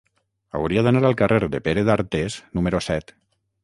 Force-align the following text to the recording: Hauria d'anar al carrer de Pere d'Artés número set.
Hauria 0.59 0.83
d'anar 0.87 1.03
al 1.11 1.17
carrer 1.21 1.39
de 1.55 1.63
Pere 1.69 1.87
d'Artés 1.91 2.43
número 2.59 2.85
set. 2.91 3.19